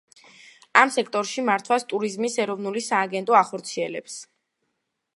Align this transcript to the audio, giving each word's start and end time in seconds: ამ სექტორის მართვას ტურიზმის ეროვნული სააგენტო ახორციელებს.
ამ 0.79 0.91
სექტორის 0.95 1.33
მართვას 1.51 1.85
ტურიზმის 1.93 2.39
ეროვნული 2.47 2.85
სააგენტო 2.89 3.39
ახორციელებს. 3.45 4.21